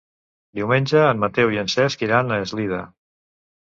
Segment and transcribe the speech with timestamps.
[0.59, 2.85] Diumenge en Mateu i en Cesc iran a Eslida.